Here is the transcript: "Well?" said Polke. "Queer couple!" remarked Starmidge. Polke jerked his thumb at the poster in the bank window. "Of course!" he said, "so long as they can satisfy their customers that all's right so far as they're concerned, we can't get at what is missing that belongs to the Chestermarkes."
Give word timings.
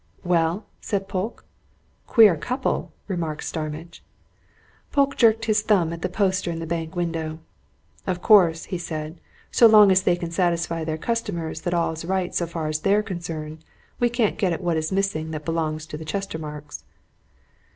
"Well?" 0.23 0.65
said 0.81 1.07
Polke. 1.07 1.45
"Queer 2.07 2.35
couple!" 2.35 2.91
remarked 3.07 3.43
Starmidge. 3.43 4.03
Polke 4.91 5.15
jerked 5.15 5.45
his 5.45 5.61
thumb 5.61 5.93
at 5.93 6.01
the 6.01 6.09
poster 6.09 6.49
in 6.49 6.57
the 6.57 6.65
bank 6.65 6.95
window. 6.95 7.37
"Of 8.07 8.19
course!" 8.19 8.63
he 8.63 8.79
said, 8.79 9.19
"so 9.51 9.67
long 9.67 9.91
as 9.91 10.01
they 10.01 10.15
can 10.15 10.31
satisfy 10.31 10.83
their 10.83 10.97
customers 10.97 11.61
that 11.61 11.75
all's 11.75 12.03
right 12.03 12.33
so 12.33 12.47
far 12.47 12.65
as 12.65 12.79
they're 12.79 13.03
concerned, 13.03 13.63
we 13.99 14.09
can't 14.09 14.39
get 14.39 14.51
at 14.53 14.63
what 14.63 14.75
is 14.75 14.91
missing 14.91 15.29
that 15.29 15.45
belongs 15.45 15.85
to 15.85 15.97
the 15.97 16.05
Chestermarkes." 16.05 16.83